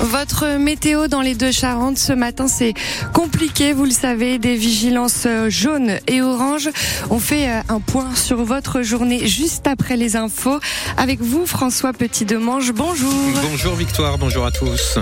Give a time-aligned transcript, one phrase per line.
[0.00, 2.72] Votre météo dans les deux Charentes ce matin, c'est
[3.12, 6.70] compliqué, vous le savez, des vigilances jaunes et oranges.
[7.10, 10.58] On fait euh, un point sur votre journée juste après les infos.
[10.96, 13.12] Avec vous, François Petit-Demange, bonjour.
[13.42, 14.98] Bonjour Victoire, bonjour à tous.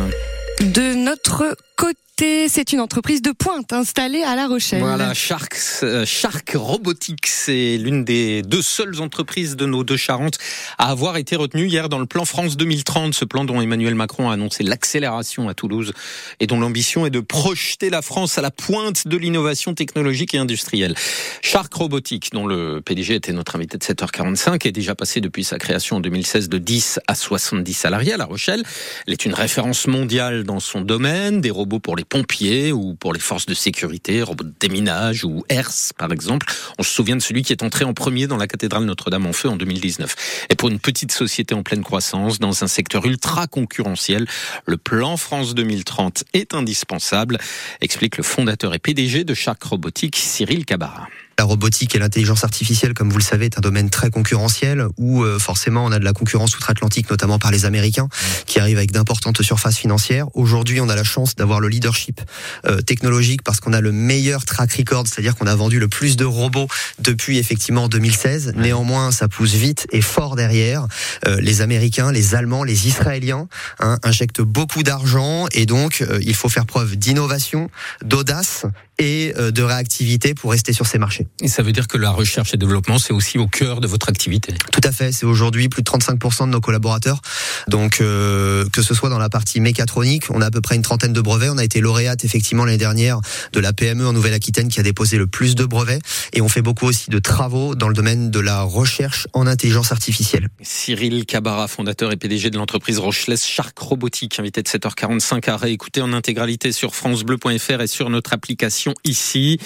[0.60, 4.80] De notre côté, c'est une entreprise de pointe installée à La Rochelle.
[4.80, 10.38] Voilà, Shark, euh, Shark Robotics, c'est l'une des deux seules entreprises de nos deux Charentes
[10.78, 14.30] à avoir été retenue hier dans le plan France 2030, ce plan dont Emmanuel Macron
[14.30, 15.92] a annoncé l'accélération à Toulouse
[16.40, 20.38] et dont l'ambition est de projeter la France à la pointe de l'innovation technologique et
[20.38, 20.96] industrielle.
[21.40, 25.58] Shark Robotics, dont le PDG était notre invité de 7h45, est déjà passé depuis sa
[25.58, 28.64] création en 2016 de 10 à 70 salariés à La Rochelle.
[29.06, 33.12] Elle est une référence mondiale dans son domaine, des robots pour les pompiers ou pour
[33.12, 36.46] les forces de sécurité, robots de déminage ou HERS par exemple.
[36.78, 39.32] On se souvient de celui qui est entré en premier dans la cathédrale Notre-Dame en
[39.32, 40.46] feu en 2019.
[40.50, 44.26] Et pour une petite société en pleine croissance, dans un secteur ultra concurrentiel,
[44.66, 47.38] le plan France 2030 est indispensable,
[47.80, 51.08] explique le fondateur et PDG de Shark Robotique, Cyril Cabarat.
[51.38, 55.22] La robotique et l'intelligence artificielle, comme vous le savez, est un domaine très concurrentiel où
[55.22, 58.08] euh, forcément on a de la concurrence outre-Atlantique, notamment par les Américains,
[58.46, 60.26] qui arrivent avec d'importantes surfaces financières.
[60.34, 62.20] Aujourd'hui, on a la chance d'avoir le leadership
[62.66, 66.16] euh, technologique parce qu'on a le meilleur track record, c'est-à-dire qu'on a vendu le plus
[66.16, 66.66] de robots
[66.98, 68.54] depuis effectivement 2016.
[68.56, 70.88] Néanmoins, ça pousse vite et fort derrière.
[71.28, 73.46] Euh, les Américains, les Allemands, les Israéliens
[73.78, 77.70] hein, injectent beaucoup d'argent et donc il faut faire preuve d'innovation,
[78.02, 78.66] d'audace
[78.98, 81.27] et de réactivité pour rester sur ces marchés.
[81.40, 84.08] Et ça veut dire que la recherche et développement, c'est aussi au cœur de votre
[84.08, 85.12] activité Tout à fait.
[85.12, 87.20] C'est aujourd'hui plus de 35% de nos collaborateurs.
[87.68, 90.82] Donc, euh, que ce soit dans la partie mécatronique, on a à peu près une
[90.82, 91.50] trentaine de brevets.
[91.50, 93.20] On a été lauréate, effectivement, l'année dernière
[93.52, 96.00] de la PME en Nouvelle-Aquitaine qui a déposé le plus de brevets.
[96.32, 99.92] Et on fait beaucoup aussi de travaux dans le domaine de la recherche en intelligence
[99.92, 100.48] artificielle.
[100.62, 106.00] Cyril Cabarat, fondateur et PDG de l'entreprise Rochelaise Shark Robotique, invité de 7h45 à réécouter
[106.00, 109.58] en intégralité sur francebleu.fr et sur notre application ici.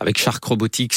[0.00, 0.94] Avec Shark Robotics,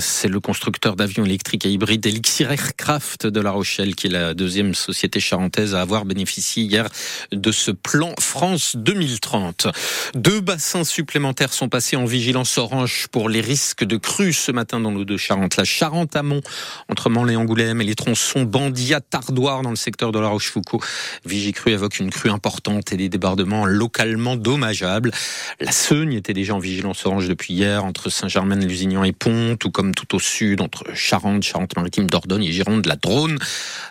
[0.00, 4.34] c'est le constructeur d'avions électriques et hybrides Elixir Aircraft de La Rochelle, qui est la
[4.34, 6.88] deuxième société charentaise à avoir bénéficié hier
[7.32, 9.68] de ce plan France 2030.
[10.14, 14.80] Deux bassins supplémentaires sont passés en vigilance orange pour les risques de crues ce matin
[14.80, 15.56] dans nos deux Charentes.
[15.56, 16.40] La Charente amont,
[16.88, 20.82] entre Manles et Angoulême, et les tronçons Bandia, Tardoire dans le secteur de La Rochefoucauld.
[21.24, 25.12] Vigicru évoque une crue importante et des débordements localement dommageables.
[25.60, 29.94] La Seugne était déjà en vigilance orange depuis hier entre Saint-Germain-Lusignan et Pont tout comme
[29.94, 33.38] tout au sud, entre Charente, Charente-Maritime, Dordogne et Gironde, la Drône,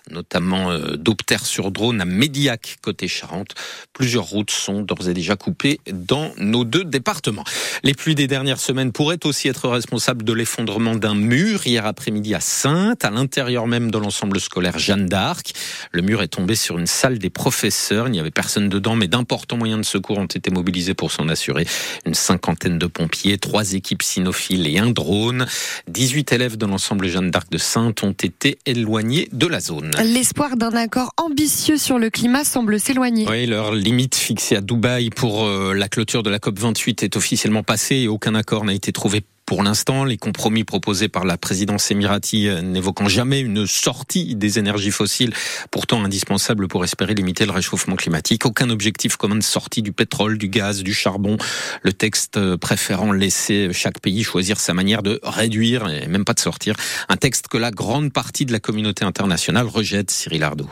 [0.09, 0.97] notamment euh,
[1.43, 3.55] sur Drône à Médiac, côté Charente.
[3.93, 7.45] Plusieurs routes sont d'ores et déjà coupées dans nos deux départements.
[7.83, 12.35] Les pluies des dernières semaines pourraient aussi être responsables de l'effondrement d'un mur hier après-midi
[12.35, 15.53] à Sainte, à l'intérieur même de l'ensemble scolaire Jeanne d'Arc.
[15.93, 18.07] Le mur est tombé sur une salle des professeurs.
[18.09, 21.29] Il n'y avait personne dedans, mais d'importants moyens de secours ont été mobilisés pour s'en
[21.29, 21.65] assurer.
[22.05, 25.45] Une cinquantaine de pompiers, trois équipes cynophiles et un drone.
[25.88, 29.91] 18 élèves de l'ensemble Jeanne d'Arc de Sainte ont été éloignés de la zone.
[30.03, 33.28] L'espoir d'un accord ambitieux sur le climat semble s'éloigner.
[33.29, 37.63] Oui, leur limite fixée à Dubaï pour euh, la clôture de la COP28 est officiellement
[37.63, 41.91] passée et aucun accord n'a été trouvé pour l'instant, les compromis proposés par la présidence
[41.91, 45.34] émirati n'évoquant jamais une sortie des énergies fossiles,
[45.72, 48.45] pourtant indispensables pour espérer limiter le réchauffement climatique.
[48.45, 51.35] Aucun objectif commun de sortie du pétrole, du gaz, du charbon.
[51.81, 56.40] Le texte préférant laisser chaque pays choisir sa manière de réduire et même pas de
[56.40, 56.78] sortir.
[57.09, 60.69] Un texte que la grande partie de la communauté internationale rejette, Cyril Ardo.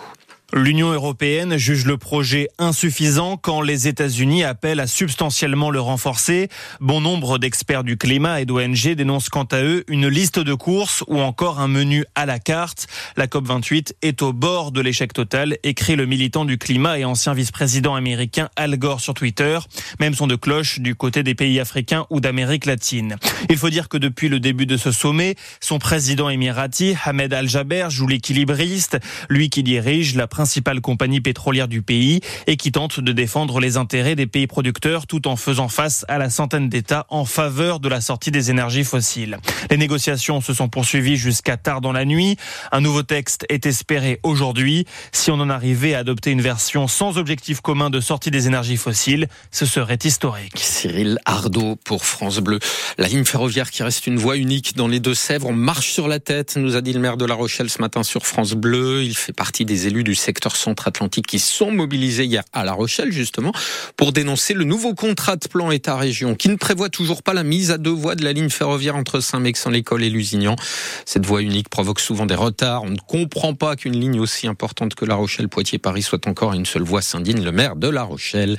[0.51, 6.49] L'Union européenne juge le projet insuffisant quand les États-Unis appellent à substantiellement le renforcer.
[6.79, 11.03] Bon nombre d'experts du climat et d'ONG dénoncent quant à eux une liste de courses
[11.07, 12.88] ou encore un menu à la carte.
[13.15, 17.35] La COP28 est au bord de l'échec total, écrit le militant du climat et ancien
[17.35, 19.59] vice-président américain Al Gore sur Twitter.
[19.99, 23.17] Même son de cloche du côté des pays africains ou d'Amérique latine.
[23.51, 27.88] Il faut dire que depuis le début de ce sommet, son président émirati, Ahmed Al-Jaber,
[27.89, 28.97] joue l'équilibriste,
[29.29, 33.75] lui qui dirige la principale compagnie pétrolière du pays et qui tente de défendre les
[33.75, 37.89] intérêts des pays producteurs tout en faisant face à la centaine d'États en faveur de
[37.89, 39.38] la sortie des énergies fossiles.
[39.69, 42.38] Les négociations se sont poursuivies jusqu'à tard dans la nuit.
[42.71, 44.86] Un nouveau texte est espéré aujourd'hui.
[45.12, 48.77] Si on en arrivait à adopter une version sans objectif commun de sortie des énergies
[48.77, 50.53] fossiles, ce serait historique.
[50.56, 52.59] Cyril Ardo pour France Bleu.
[52.97, 55.47] La ligne ferroviaire qui reste une voie unique dans les Deux-Sèvres.
[55.47, 58.03] On marche sur la tête, nous a dit le maire de La Rochelle ce matin
[58.03, 59.03] sur France Bleu.
[59.03, 63.11] Il fait partie des élus du secteur centre-atlantique qui sont mobilisés hier à La Rochelle,
[63.11, 63.51] justement,
[63.97, 67.71] pour dénoncer le nouveau contrat de plan État-région qui ne prévoit toujours pas la mise
[67.71, 70.55] à deux voies de la ligne ferroviaire entre Saint-Mexan-l'École et Lusignan.
[71.05, 72.83] Cette voie unique provoque souvent des retards.
[72.83, 76.83] On ne comprend pas qu'une ligne aussi importante que La Rochelle-Poitiers-Paris soit encore une seule
[76.83, 78.55] voie, s'indigne le maire de La Rochelle.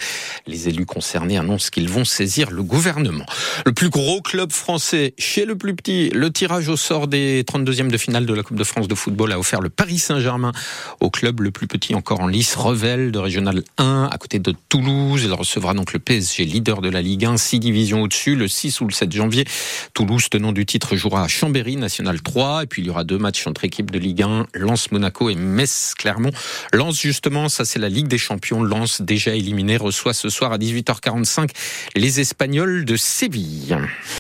[0.49, 3.27] Les élus concernés annoncent qu'ils vont saisir le gouvernement.
[3.65, 7.93] Le plus gros club français chez le plus petit, le tirage au sort des 32e
[7.93, 10.51] de finale de la Coupe de France de football a offert le Paris Saint-Germain
[10.99, 14.55] au club le plus petit encore en lice, Revel de Régional 1, à côté de
[14.71, 15.21] Toulouse.
[15.23, 18.81] Il recevra donc le PSG, leader de la Ligue 1, 6 divisions au-dessus, le 6
[18.81, 19.45] ou le 7 janvier.
[19.93, 22.63] Toulouse, tenant du titre, jouera à Chambéry, National 3.
[22.63, 25.35] Et puis il y aura deux matchs entre équipes de Ligue 1, Lens Monaco et
[25.35, 26.33] Metz Clermont.
[26.73, 28.63] Lens, justement, ça c'est la Ligue des Champions.
[28.63, 31.51] Lens, déjà éliminé, reçoit ce soir à 18h45
[31.95, 33.77] les Espagnols de Séville.